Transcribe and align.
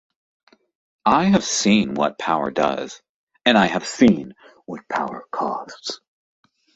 I 1.05 1.25
have 1.25 1.43
seen 1.43 1.93
what 1.93 2.17
power 2.17 2.49
does, 2.49 3.03
and 3.45 3.55
I 3.55 3.67
have 3.67 3.85
seen 3.85 4.33
what 4.65 4.89
power 4.89 5.25
costs. 5.29 6.01